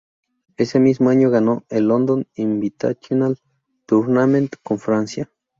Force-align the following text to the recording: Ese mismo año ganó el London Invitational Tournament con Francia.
Ese 0.57 0.79
mismo 0.79 1.11
año 1.11 1.29
ganó 1.29 1.63
el 1.69 1.87
London 1.89 2.25
Invitational 2.35 3.37
Tournament 3.85 4.55
con 4.63 4.79
Francia. 4.79 5.31